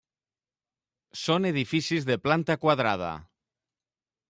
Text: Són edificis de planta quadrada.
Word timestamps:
Són 1.25 1.45
edificis 1.51 2.09
de 2.11 2.19
planta 2.25 2.57
quadrada. 2.65 3.13